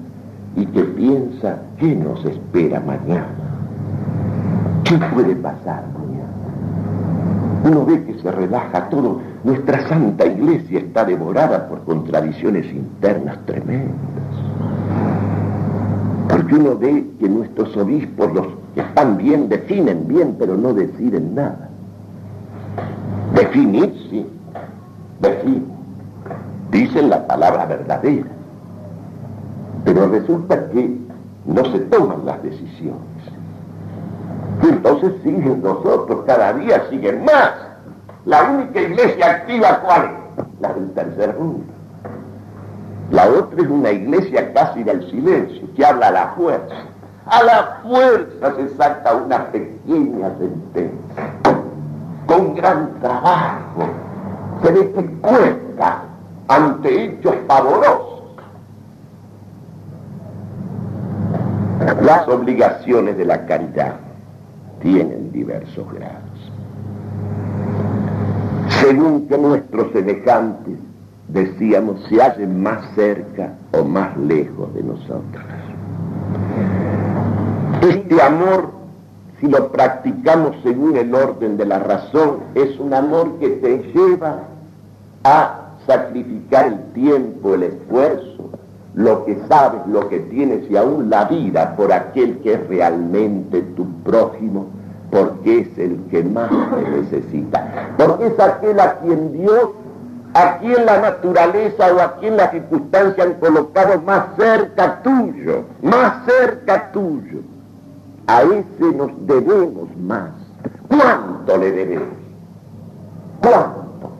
[0.56, 3.42] y que piensa qué nos espera mañana.
[4.83, 6.33] ¿Qué puede pasar mañana?
[7.63, 9.21] Uno ve que se relaja todo.
[9.45, 13.95] Nuestra santa iglesia está devorada por contradicciones internas tremendas.
[16.27, 21.35] Porque uno ve que nuestros obispos, los que están bien, definen bien, pero no deciden
[21.35, 21.69] nada.
[23.35, 24.25] Definir, sí,
[25.21, 25.63] decir.
[26.71, 28.27] Dicen la palabra verdadera.
[29.85, 30.97] Pero resulta que
[31.45, 33.12] no se toman las decisiones.
[34.61, 37.51] Entonces siguen nosotros, cada día siguen más.
[38.25, 40.61] La única iglesia activa, ¿cuál es?
[40.61, 41.65] La del tercer mundo.
[43.11, 46.75] La otra es una iglesia casi del silencio, que habla a la fuerza.
[47.25, 51.33] A la fuerza se saca una pequeña sentencia.
[52.25, 53.87] Con gran trabajo.
[54.63, 56.03] Se ve que cuesta
[56.47, 58.13] ante hechos pavorosos
[62.01, 63.95] Las obligaciones de la caridad
[64.83, 66.51] tienen diversos grados.
[68.81, 70.75] Según que nuestros semejantes,
[71.29, 75.43] decíamos, se hallen más cerca o más lejos de nosotros.
[77.81, 78.71] Este amor,
[79.39, 84.43] si lo practicamos según el orden de la razón, es un amor que te lleva
[85.23, 88.32] a sacrificar el tiempo, el esfuerzo,
[88.95, 93.62] lo que sabes, lo que tienes y aún la vida por aquel que es realmente
[93.75, 94.67] tu prójimo,
[95.10, 99.69] porque es el que más te necesita, porque es aquel a quien Dios,
[100.36, 106.25] a quien la naturaleza o a quien las circunstancias han colocado más cerca tuyo, más
[106.25, 107.39] cerca tuyo.
[108.25, 110.32] A ese nos debemos más.
[110.88, 112.08] ¿Cuánto le debemos?
[113.41, 114.12] ¿Cuánto?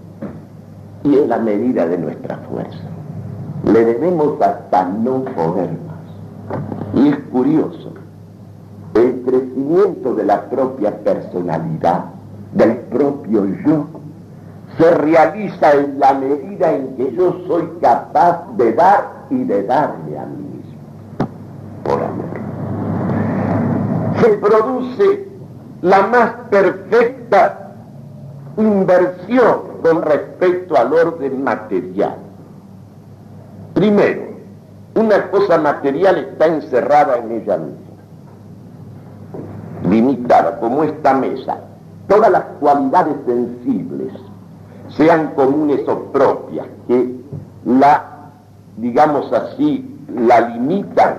[1.04, 2.84] Y en la medida de nuestra fuerza
[3.64, 6.96] le debemos hasta no poder más.
[6.96, 7.94] Y es curioso,
[8.94, 12.06] el crecimiento de la propia personalidad,
[12.54, 13.86] del propio yo,
[14.78, 20.18] se realiza en la medida en que yo soy capaz de dar y de darme
[20.18, 20.80] a mí mismo,
[21.84, 22.26] por amor.
[24.22, 25.28] Se produce
[25.82, 27.72] la más perfecta
[28.58, 32.23] inversión con respecto al orden material
[33.74, 34.34] Primero,
[34.96, 38.04] una cosa material está encerrada en ella misma,
[39.90, 41.58] limitada, como esta mesa.
[42.08, 44.14] Todas las cualidades sensibles,
[44.90, 47.16] sean comunes o propias, que
[47.66, 48.30] la,
[48.78, 51.16] digamos así, la limitan,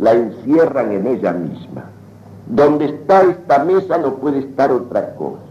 [0.00, 1.84] la encierran en ella misma.
[2.48, 5.42] Donde está esta mesa no puede estar otra cosa.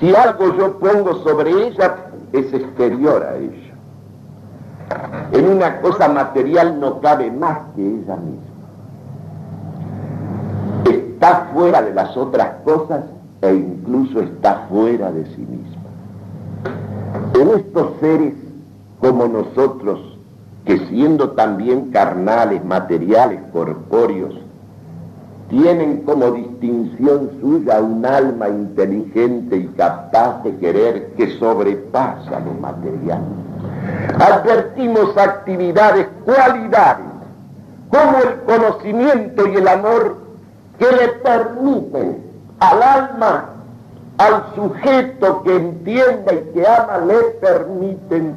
[0.00, 1.94] Si algo yo pongo sobre ella,
[2.32, 3.65] es exterior a ella.
[5.32, 8.56] En una cosa material no cabe más que ella misma.
[10.84, 13.04] Está fuera de las otras cosas
[13.42, 15.82] e incluso está fuera de sí misma.
[17.34, 18.34] En estos seres
[19.00, 20.00] como nosotros,
[20.64, 24.34] que siendo también carnales, materiales, corpóreos,
[25.48, 33.20] tienen como distinción suya un alma inteligente y capaz de querer que sobrepasa lo material
[34.18, 37.06] advertimos actividades, cualidades,
[37.90, 40.16] como el conocimiento y el amor
[40.78, 42.24] que le permiten
[42.60, 43.50] al alma,
[44.18, 48.34] al sujeto que entienda y que ama, le permiten,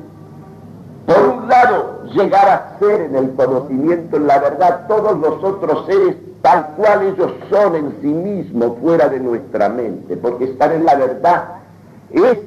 [1.06, 5.86] por un lado, llegar a ser en el conocimiento, en la verdad, todos los otros
[5.86, 10.86] seres tal cual ellos son en sí mismos, fuera de nuestra mente, porque estar en
[10.86, 11.44] la verdad
[12.12, 12.38] es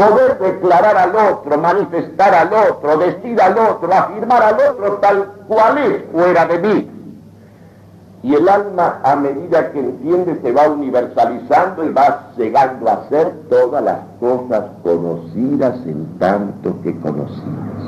[0.00, 5.78] poder declarar al otro, manifestar al otro, decir al otro, afirmar al otro tal cual
[5.78, 6.90] es fuera de mí.
[8.22, 13.32] Y el alma, a medida que entiende, se va universalizando y va llegando a ser
[13.50, 17.82] todas las cosas conocidas en tanto que conocidas.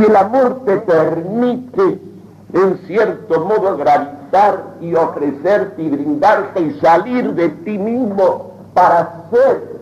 [0.00, 2.00] Y el amor te permite,
[2.52, 9.73] en cierto modo, gravitar y ofrecerte y brindarte y salir de ti mismo para ser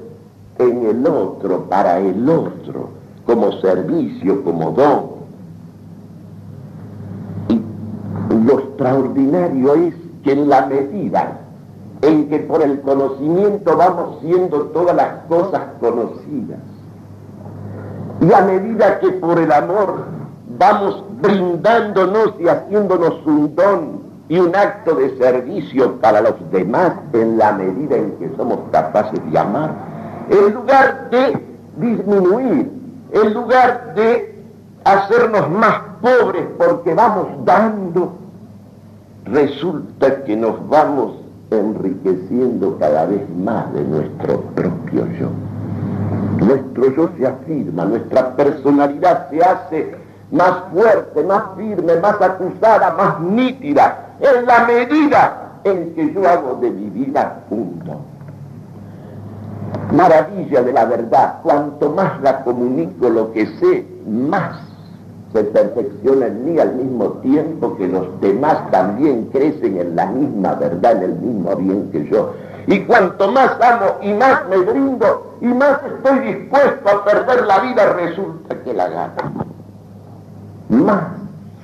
[0.59, 2.91] en el otro, para el otro,
[3.27, 5.13] como servicio, como don.
[7.49, 9.95] Y lo extraordinario es
[10.25, 11.39] que en la medida
[12.03, 16.59] en que por el conocimiento vamos siendo todas las cosas conocidas,
[18.21, 20.05] y a medida que por el amor
[20.59, 27.39] vamos brindándonos y haciéndonos un don y un acto de servicio para los demás en
[27.39, 29.75] la medida en que somos capaces de amar,
[30.29, 31.39] en lugar de
[31.77, 32.71] disminuir,
[33.13, 34.43] en lugar de
[34.85, 38.15] hacernos más pobres porque vamos dando,
[39.25, 41.17] resulta que nos vamos
[41.51, 45.29] enriqueciendo cada vez más de nuestro propio yo.
[46.45, 49.95] Nuestro yo se afirma, nuestra personalidad se hace
[50.31, 56.59] más fuerte, más firme, más acusada, más nítida, en la medida en que yo hago
[56.61, 58.12] de mi vida punto.
[59.93, 64.59] Maravilla de la verdad, cuanto más la comunico lo que sé, más
[65.33, 70.55] se perfecciona en mí al mismo tiempo que los demás también crecen en la misma
[70.55, 72.33] verdad, en el mismo bien que yo.
[72.67, 77.61] Y cuanto más amo y más me brindo y más estoy dispuesto a perder la
[77.61, 79.45] vida, resulta que la gano.
[80.69, 81.05] Más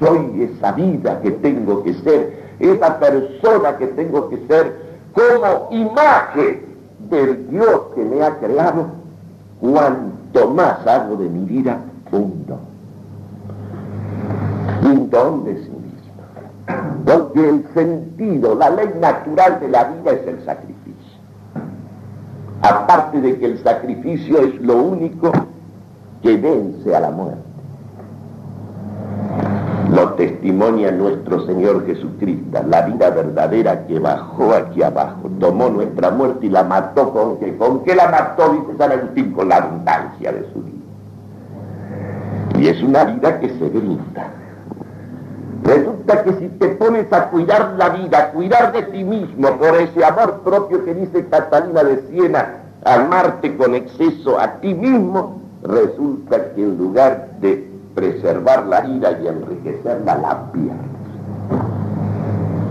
[0.01, 6.68] soy esa vida que tengo que ser, esa persona que tengo que ser como imagen
[7.11, 8.87] del Dios que me ha creado,
[9.61, 11.79] cuanto más hago de mi vida
[12.13, 12.59] un don.
[14.91, 17.03] Un don de sí mismo.
[17.05, 21.19] Porque el sentido, la ley natural de la vida es el sacrificio.
[22.63, 25.33] Aparte de que el sacrificio es lo único
[26.23, 27.48] que vence a la muerte.
[29.99, 36.47] Lo testimonia nuestro Señor Jesucristo, la vida verdadera que bajó aquí abajo, tomó nuestra muerte
[36.47, 40.31] y la mató con que, con que la mató, dice San Agustín, con la abundancia
[40.31, 40.85] de su vida.
[42.61, 44.31] Y es una vida que se brinda.
[45.65, 49.75] Resulta que si te pones a cuidar la vida, a cuidar de ti mismo por
[49.79, 56.53] ese amor propio que dice Catalina de Siena, amarte con exceso a ti mismo, resulta
[56.55, 57.68] que en lugar de
[57.99, 60.79] preservar la vida y enriquecerla, la pierdes.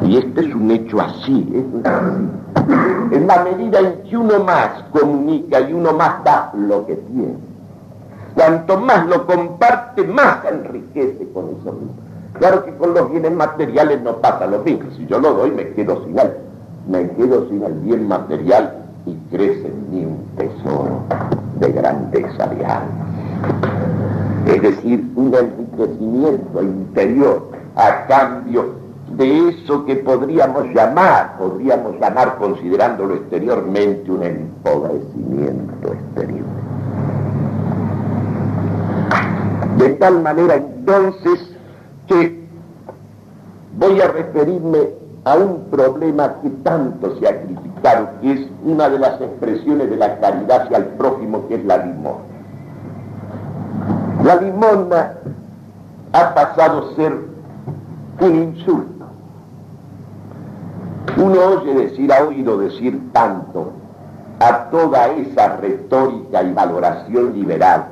[0.05, 3.11] Y este es un hecho así, así.
[3.11, 7.35] En la medida en que uno más comunica y uno más da lo que tiene.
[8.35, 11.95] Cuanto más lo comparte, más enriquece con eso mismo.
[12.39, 14.89] Claro que con los bienes materiales no pasa lo mismo.
[14.95, 16.31] Si yo lo doy, me quedo sin él.
[16.87, 18.75] Me quedo sin el bien material
[19.05, 21.01] y crece en mí un tesoro
[21.59, 23.07] de grandeza de alma
[24.47, 28.75] es decir, un enriquecimiento interior a cambio
[29.17, 36.45] de eso que podríamos llamar, podríamos llamar considerándolo exteriormente un empobrecimiento exterior.
[39.77, 41.55] De tal manera entonces
[42.07, 42.47] que
[43.77, 44.79] voy a referirme
[45.25, 49.97] a un problema que tanto se ha criticado, que es una de las expresiones de
[49.97, 52.36] la caridad hacia el prójimo, que es la limosna.
[54.27, 55.13] La limona
[56.11, 57.13] ha pasado a ser
[58.19, 59.05] un insulto.
[61.15, 63.71] Uno oye decir, ha oído decir tanto
[64.41, 67.85] a toda esa retórica y valoración liberal,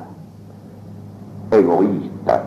[1.52, 2.42] egoísta,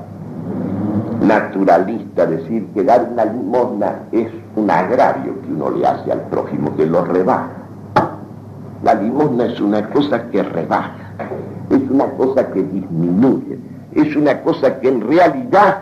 [1.24, 6.76] naturalista, decir que dar una limosna es un agravio que uno le hace al prójimo,
[6.76, 7.50] que lo rebaja.
[8.84, 10.94] La limosna es una cosa que rebaja,
[11.72, 13.58] es una cosa que disminuye,
[13.94, 15.80] es una cosa que en realidad,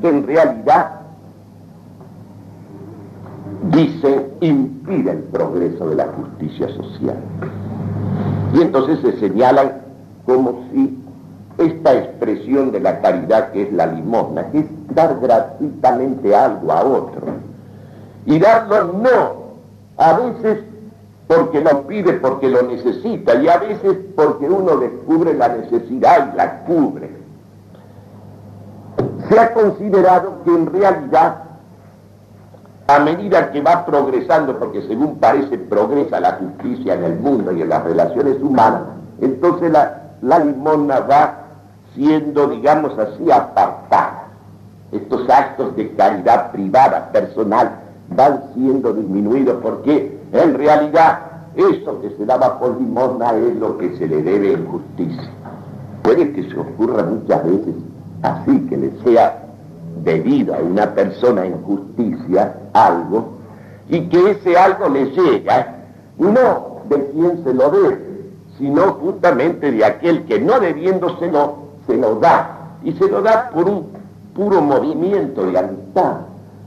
[0.00, 1.00] que en realidad
[3.72, 7.16] dice impide el progreso de la justicia social.
[8.54, 9.72] Y entonces se señalan
[10.24, 10.98] como si
[11.58, 16.82] esta expresión de la caridad que es la limosna, que es dar gratuitamente algo a
[16.82, 17.22] otro,
[18.24, 19.34] y darlo no,
[19.98, 20.64] a veces
[21.26, 26.36] porque lo pide, porque lo necesita, y a veces porque uno descubre la necesidad y
[26.36, 27.19] la cubre
[29.30, 31.36] se ha considerado que en realidad,
[32.88, 37.62] a medida que va progresando, porque según parece progresa la justicia en el mundo y
[37.62, 38.82] en las relaciones humanas,
[39.20, 41.34] entonces la, la limona va
[41.94, 44.24] siendo, digamos así, apartada.
[44.90, 47.70] Estos actos de caridad privada, personal,
[48.08, 51.20] van siendo disminuidos porque en realidad
[51.54, 55.30] eso que se daba por limosna es lo que se le debe en justicia.
[56.02, 57.74] Puede que se ocurra muchas veces
[58.22, 59.42] así que le sea
[60.04, 63.38] debido a una persona en justicia algo
[63.88, 65.76] y que ese algo le llega,
[66.18, 67.98] no de quien se lo dé,
[68.58, 71.54] sino justamente de aquel que no debiéndoselo
[71.86, 73.86] se lo da, y se lo da por un
[74.34, 76.18] puro movimiento de amistad,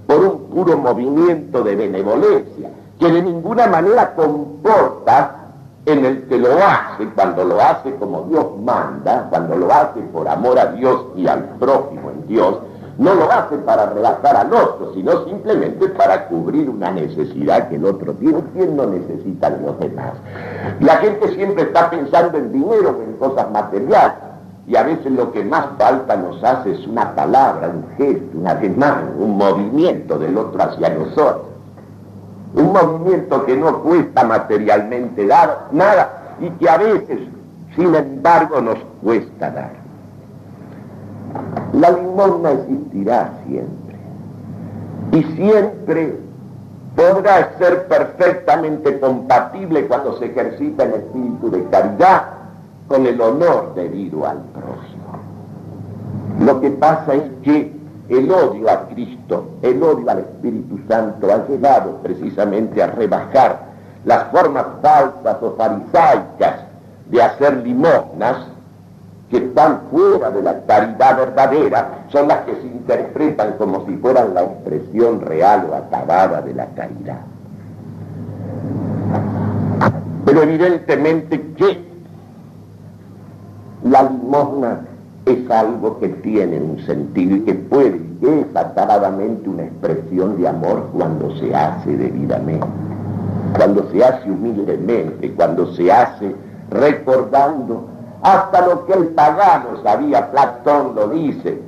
[0.07, 5.42] por un puro movimiento de benevolencia, que de ninguna manera comporta
[5.85, 10.27] en el que lo hace, cuando lo hace como Dios manda, cuando lo hace por
[10.27, 12.57] amor a Dios y al prójimo en Dios,
[12.97, 17.85] no lo hace para relajar al otro, sino simplemente para cubrir una necesidad que el
[17.85, 18.43] otro tiene.
[18.53, 20.13] ¿Quién no necesita de los demás?
[20.79, 24.13] La gente siempre está pensando en dinero, en cosas materiales.
[24.65, 28.47] Y a veces lo que más falta nos hace es una palabra, un gesto, un
[28.47, 31.52] ademán, un movimiento del otro hacia nosotros.
[32.55, 37.19] Un movimiento que no cuesta materialmente dar nada y que a veces,
[37.75, 39.71] sin embargo, nos cuesta dar.
[41.73, 43.95] La limosna existirá siempre.
[45.11, 46.15] Y siempre
[46.95, 52.23] podrá ser perfectamente compatible cuando se ejercita el espíritu de caridad
[52.87, 55.03] con el honor debido al próximo.
[56.39, 61.47] Lo que pasa es que el odio a Cristo, el odio al Espíritu Santo ha
[61.47, 63.59] llevado precisamente a rebajar
[64.05, 66.55] las formas falsas o farisaicas
[67.09, 68.47] de hacer limosnas
[69.29, 74.33] que están fuera de la caridad verdadera, son las que se interpretan como si fueran
[74.33, 77.21] la expresión real o acabada de la caridad.
[80.25, 81.83] Pero evidentemente que
[83.83, 84.81] la limosna
[85.25, 90.47] es algo que tiene un sentido y que puede, que es acabadamente una expresión de
[90.47, 92.67] amor cuando se hace debidamente,
[93.55, 96.35] cuando se hace humildemente, cuando se hace
[96.69, 97.87] recordando
[98.21, 101.61] hasta lo que el pagano sabía, Platón lo dice,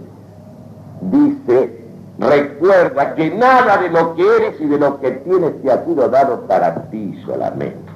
[1.02, 1.86] dice,
[2.18, 6.10] recuerda que nada de lo que eres y de lo que tienes te ha sido
[6.10, 7.95] dado para ti solamente.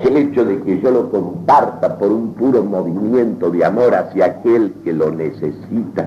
[0.00, 4.74] El hecho de que yo lo comparta por un puro movimiento de amor hacia aquel
[4.84, 6.06] que lo necesita,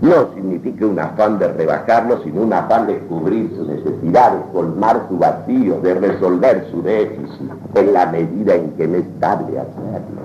[0.00, 5.06] no significa un afán de rebajarlo, sino un afán de cubrir su necesidad, de colmar
[5.08, 10.22] su vacío, de resolver su déficit, en la medida en que me estable hacerlo.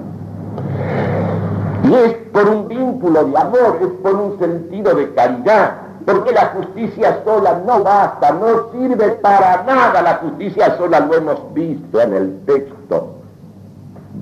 [1.83, 6.47] Y es por un vínculo de amor, es por un sentido de caridad, porque la
[6.47, 10.01] justicia sola no basta, no sirve para nada.
[10.01, 13.15] La justicia sola lo hemos visto en el texto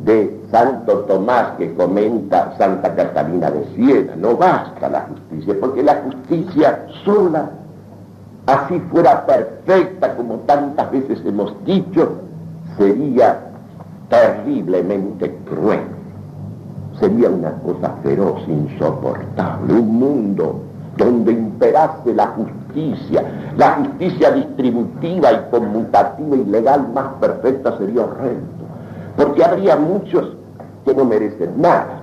[0.03, 4.15] de Santo Tomás que comenta Santa Catalina de Siena.
[4.17, 7.51] No basta la justicia, porque la justicia sola,
[8.47, 12.11] así fuera perfecta como tantas veces hemos dicho,
[12.77, 13.39] sería
[14.09, 15.97] terriblemente cruel
[16.99, 20.66] sería una cosa feroz, insoportable, un mundo
[20.97, 23.23] donde imperase la justicia,
[23.57, 28.47] la justicia distributiva y conmutativa y legal más perfecta sería horrendo,
[29.15, 30.33] porque habría muchos
[30.85, 32.01] que no merecen nada,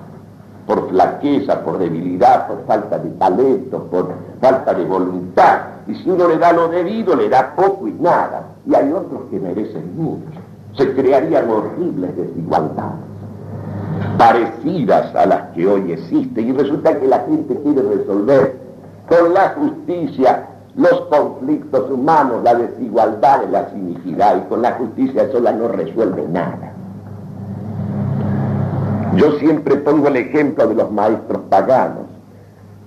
[0.66, 6.28] por flaqueza, por debilidad, por falta de talento, por falta de voluntad, y si uno
[6.28, 10.40] le da lo debido, le da poco y nada, y hay otros que merecen mucho,
[10.76, 13.14] se crearían horribles desigualdades
[14.18, 18.63] parecidas a las que hoy existen y resulta que la gente quiere resolver
[19.08, 20.46] con la justicia
[20.76, 26.72] los conflictos humanos, la desigualdad, la iniquidad y con la justicia sola no resuelve nada.
[29.16, 32.06] Yo siempre pongo el ejemplo de los maestros paganos.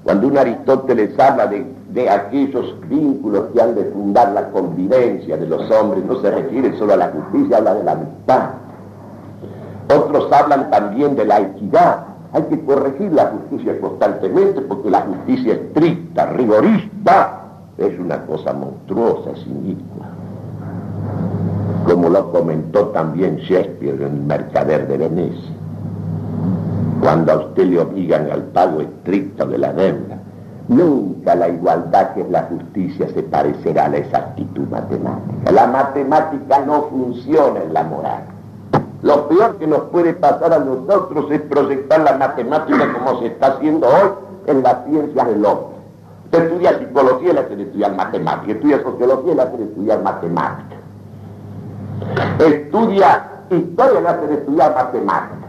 [0.04, 5.48] Cuando un Aristóteles habla de, de aquellos vínculos que han de fundar la convivencia de
[5.48, 8.50] los hombres, no se refiere solo a la justicia, habla de la amistad
[9.96, 12.00] otros hablan también de la equidad.
[12.34, 17.42] Hay que corregir la justicia constantemente porque la justicia estricta, rigorista,
[17.78, 19.78] es una cosa monstruosa, sin
[21.86, 25.52] Como lo comentó también Shakespeare en El Mercader de Venecia.
[27.02, 30.18] Cuando a usted le obligan al pago estricto de la deuda,
[30.68, 35.52] nunca la igualdad que es la justicia se parecerá a la exactitud matemática.
[35.52, 38.37] La matemática no funciona en la moral.
[39.02, 43.48] Lo peor que nos puede pasar a nosotros es proyectar la matemática como se está
[43.48, 44.10] haciendo hoy
[44.48, 45.78] en las ciencias del hombre.
[46.26, 50.76] Usted estudia psicología y le hace estudiar matemática, estudia sociología y le hace estudiar matemática.
[52.40, 55.48] Estudia historia y le hace estudiar matemática.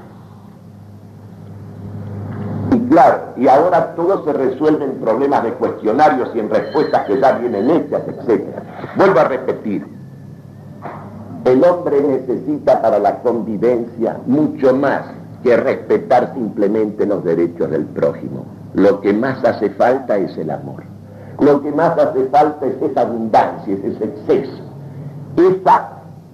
[2.71, 7.19] Y claro, y ahora todo se resuelve en problemas de cuestionarios y en respuestas que
[7.19, 8.45] ya vienen hechas, etc.
[8.95, 9.98] Vuelvo a repetir,
[11.49, 15.03] el hombre necesita para la convivencia mucho más
[15.43, 18.45] que respetar simplemente los derechos del prójimo.
[18.75, 20.83] Lo que más hace falta es el amor.
[21.41, 24.63] Lo que más hace falta es esa abundancia, es ese exceso,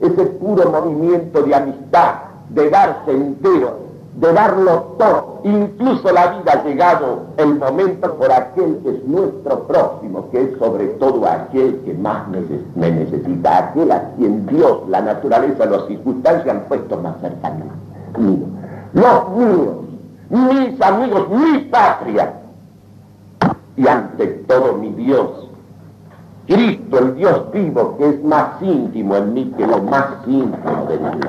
[0.01, 2.15] ese puro movimiento de amistad,
[2.49, 3.84] de darse entero,
[4.17, 9.65] de darlo todo, incluso la vida ha llegado el momento por aquel que es nuestro
[9.65, 15.01] próximo, que es sobre todo aquel que más me necesita, aquel a quien Dios, la
[15.01, 17.65] naturaleza, las circunstancias han puesto más cercano
[18.19, 18.47] mío.
[18.93, 19.77] Los míos,
[20.31, 22.35] mis amigos, mi patria,
[23.77, 25.49] y ante todo mi Dios,
[26.47, 30.99] Cristo, el Dios vivo, que es más íntimo en mí que lo más íntimo de
[30.99, 31.21] mí.